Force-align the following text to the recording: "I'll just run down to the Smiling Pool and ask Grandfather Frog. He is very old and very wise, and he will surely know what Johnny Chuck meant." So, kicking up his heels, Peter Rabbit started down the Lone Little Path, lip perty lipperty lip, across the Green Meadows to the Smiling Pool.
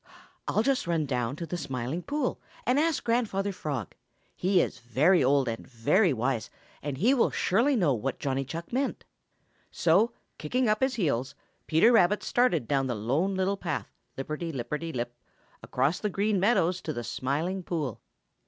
"I'll 0.47 0.63
just 0.63 0.87
run 0.87 1.05
down 1.05 1.35
to 1.35 1.45
the 1.45 1.57
Smiling 1.57 2.01
Pool 2.01 2.41
and 2.65 2.79
ask 2.79 3.03
Grandfather 3.03 3.51
Frog. 3.51 3.93
He 4.35 4.59
is 4.59 4.79
very 4.79 5.23
old 5.23 5.47
and 5.47 5.67
very 5.67 6.11
wise, 6.11 6.49
and 6.81 6.97
he 6.97 7.13
will 7.13 7.29
surely 7.29 7.75
know 7.75 7.93
what 7.93 8.17
Johnny 8.17 8.43
Chuck 8.43 8.73
meant." 8.73 9.05
So, 9.69 10.13
kicking 10.39 10.67
up 10.67 10.81
his 10.81 10.95
heels, 10.95 11.35
Peter 11.67 11.91
Rabbit 11.91 12.23
started 12.23 12.67
down 12.67 12.87
the 12.87 12.95
Lone 12.95 13.35
Little 13.35 13.57
Path, 13.57 13.93
lip 14.17 14.25
perty 14.29 14.51
lipperty 14.51 14.91
lip, 14.91 15.13
across 15.61 15.99
the 15.99 16.09
Green 16.09 16.39
Meadows 16.39 16.81
to 16.81 16.93
the 16.93 17.03
Smiling 17.03 17.61
Pool. 17.61 18.01